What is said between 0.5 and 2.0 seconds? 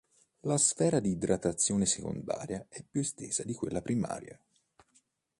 sfera di idratazione